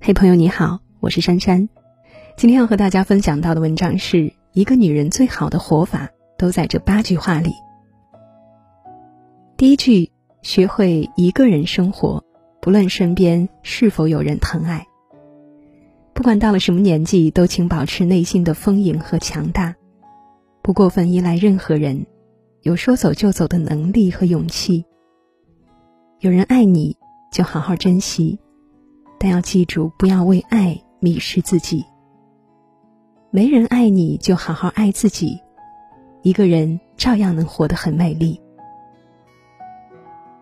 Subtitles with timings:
[0.00, 1.68] 嘿，朋友你好，我是珊珊。
[2.36, 6.08] 今天要和大家分享到的文章是一个女人最好的活法
[6.38, 7.50] 都在这八句话里。
[9.56, 10.12] 第一句，
[10.42, 12.22] 学会一个人生活，
[12.62, 14.86] 不论身边是否有人疼爱。
[16.14, 19.74] 不管到了什么年纪，都请保持内心的丰盈和强大，
[20.62, 22.06] 不过分依赖任何人，
[22.62, 24.84] 有说走就走的能力和勇气。
[26.18, 26.94] 有人爱你，
[27.32, 28.38] 就好好珍惜。
[29.18, 31.84] 但要记住，不要为爱迷失自己。
[33.30, 35.38] 没人爱你，就好好爱自己。
[36.22, 38.38] 一个人照样能活得很美丽。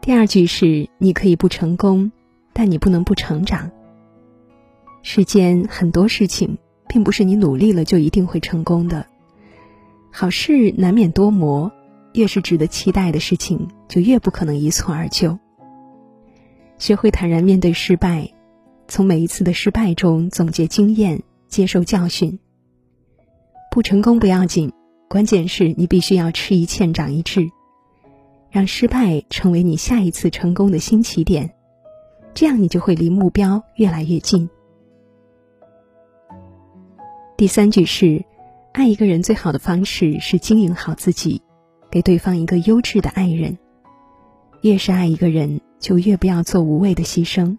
[0.00, 2.10] 第二句是：你可以不成功，
[2.52, 3.70] 但你不能不成长。
[5.02, 9.06] 世间很多事情，并不是你努力了就一定会成功的。
[10.10, 11.70] 好事难免多磨，
[12.18, 15.38] 越是值得期待的事情，就越不可能一蹴而就。
[16.76, 18.28] 学会坦然面对失败。
[18.88, 22.40] 从每一次的失败中总结经验，接受教训。
[23.70, 24.72] 不成功不要紧，
[25.08, 27.48] 关键是你必须要吃一堑长一智，
[28.50, 31.54] 让失败成为你下一次成功的新起点，
[32.34, 34.50] 这样你就会离目标越来越近。
[37.36, 38.24] 第三句是，
[38.72, 41.42] 爱一个人最好的方式是经营好自己，
[41.90, 43.58] 给对方一个优质的爱人。
[44.62, 47.56] 越是爱一个人，就越不要做无谓的牺牲。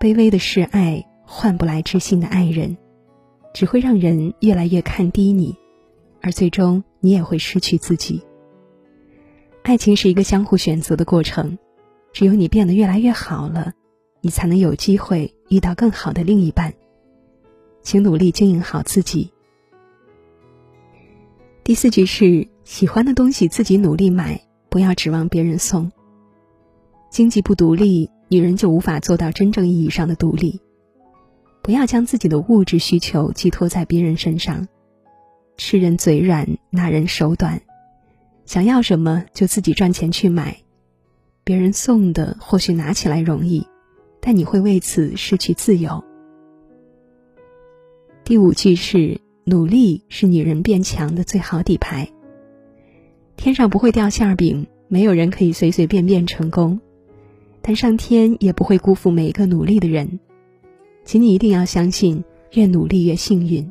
[0.00, 2.76] 卑微的示爱换不来知心的爱人，
[3.52, 5.56] 只会让人越来越看低你，
[6.22, 8.22] 而最终你也会失去自己。
[9.62, 11.58] 爱情是一个相互选择的过程，
[12.12, 13.74] 只有你变得越来越好了，
[14.22, 16.72] 你才能有机会遇到更好的另一半。
[17.82, 19.30] 请努力经营好自己。
[21.64, 24.38] 第四句是：喜欢的东西自己努力买，
[24.68, 25.90] 不要指望别人送。
[27.10, 28.10] 经济不独立。
[28.28, 30.60] 女人就无法做到真正意义上的独立。
[31.62, 34.68] 不要将自己的物质需求寄托在别人身上，
[35.56, 37.62] 吃人嘴软，拿人手短。
[38.44, 40.58] 想要什么就自己赚钱去买，
[41.42, 43.66] 别人送的或许拿起来容易，
[44.20, 46.04] 但你会为此失去自由。
[48.24, 52.12] 第五句是：努力是女人变强的最好底牌。
[53.38, 56.80] 天上不会掉馅饼，没有人可以随随便便成功。
[57.62, 60.18] 但上天也不会辜负每一个努力的人，
[61.04, 63.70] 请你一定要相信，越努力越幸运。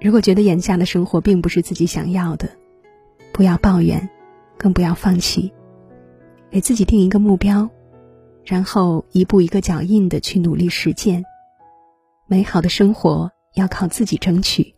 [0.00, 2.50] 如果觉得眼下的生活并不是自己想要的，
[3.32, 4.10] 不要抱怨，
[4.58, 5.52] 更不要放弃，
[6.50, 7.70] 给自己定一个目标，
[8.44, 11.24] 然后一步一个脚印的去努力实践。
[12.26, 14.74] 美好的生活要靠自己争取。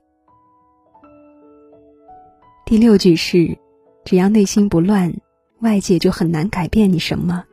[2.73, 3.59] 第六句是：
[4.03, 5.13] 只要内心不乱。
[5.61, 7.45] 外界就很难改变你什么，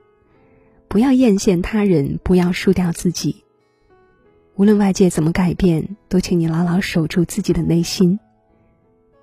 [0.88, 3.44] 不要艳羡他人，不要输掉自己。
[4.56, 8.18] 无论外界怎么改变，都请你牢牢守住自己的内心。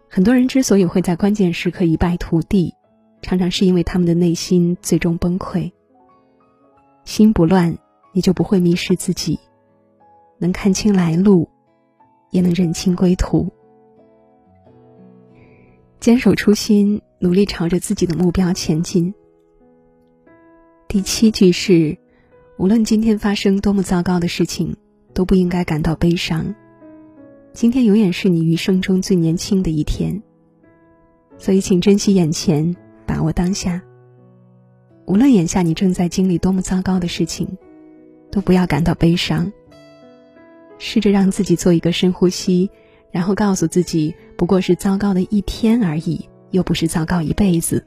[0.06, 2.74] 很多人之所以会在关键时刻一败涂地，
[3.22, 5.72] 常常是因为他们的内心最终崩溃。
[7.06, 7.78] 心不乱，
[8.12, 9.40] 你就不会迷失自己，
[10.36, 11.48] 能看清来路，
[12.30, 13.50] 也能认清归途。
[16.06, 17.02] 坚守初心。
[17.18, 19.12] 努力朝着自己的目标前进。
[20.86, 21.98] 第七句是：
[22.58, 24.76] 无论今天发生多么糟糕的事情，
[25.12, 26.54] 都不应该感到悲伤。
[27.52, 30.22] 今天永远是你余生中最年轻的一天，
[31.38, 33.82] 所以请珍惜眼前，把握当下。
[35.06, 37.58] 无论眼下你正在经历多么糟糕的事情，
[38.30, 39.52] 都不要感到悲伤。
[40.78, 42.70] 试着让自己做一个深呼吸，
[43.16, 46.28] 然后告诉自己，不过是糟糕的一天而已。
[46.50, 47.82] 又不是糟糕一辈子。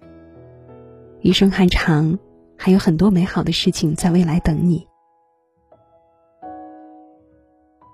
[1.22, 2.18] 余生还长，
[2.58, 4.88] 还有很多美好的事情在未来等你。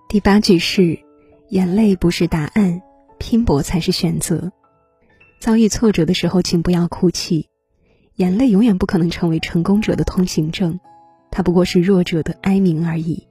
[0.08, 0.98] 第八句是：
[1.50, 2.82] 眼泪不是答案，
[3.20, 4.50] 拼搏才是选择。
[5.42, 7.50] 遭遇挫折的时候，请不要哭泣，
[8.16, 10.80] 眼泪永远不可能成为成功者的通行证，
[11.32, 13.28] 它不过是弱者的哀鸣而已。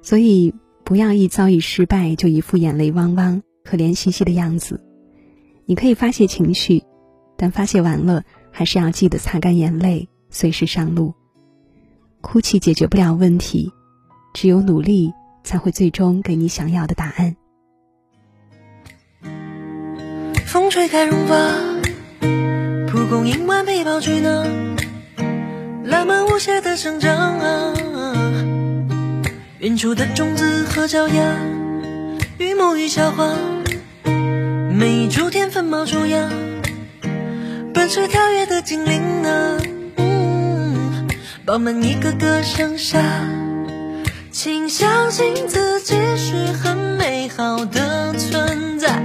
[0.00, 4.84] 所以，不要一遭遇失败就一副眼泪汪汪、可怜兮兮的样子。
[5.64, 6.82] 你可以发泄情绪，
[7.36, 11.14] 但发泄完了，还是要记得擦干眼泪，随时上路。
[12.20, 13.72] 哭泣解决不了问题，
[14.34, 15.12] 只有努力
[15.44, 17.36] 才会最终给你想要的答案。
[20.46, 21.34] 风吹开绒发，
[22.88, 24.44] 蒲公英满背包去哪？
[25.84, 27.74] 浪漫无邪的生长啊，
[29.62, 31.36] 远处的种子和脚丫，
[32.36, 33.32] 榆木与小花。
[34.72, 36.28] 每一株天分冒出芽，
[37.72, 39.58] 奔驰跳跃的精灵啊，
[39.98, 41.08] 嗯，
[41.46, 43.00] 饱满一个个盛夏。
[44.32, 49.00] 请相信自己是很美好的存在，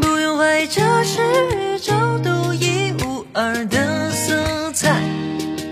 [0.00, 1.20] 不用怀疑这是
[1.56, 1.92] 宇宙
[2.22, 5.02] 独一无二的色彩。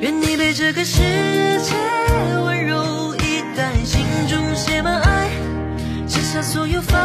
[0.00, 0.98] 愿你被这个世
[1.62, 1.72] 界
[2.44, 2.76] 温柔
[6.44, 7.00] 所有防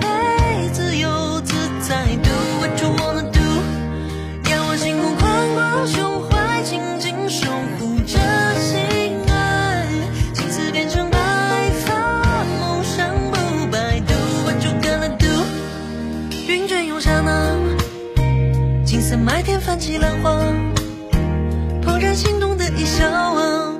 [0.00, 7.46] 备，自由自在，Do what you wanna do，仰望星空，宽广胸怀，紧紧守
[7.78, 8.18] 护着
[8.58, 9.86] 心爱，
[10.34, 11.16] 青丝变成白
[11.86, 14.14] 发，梦想不败，Do
[14.44, 15.26] what you gonna do，
[16.48, 17.56] 云卷涌刹那，
[18.84, 20.30] 金色麦田泛起浪花。
[21.86, 23.71] 怦然心动的一笑啊。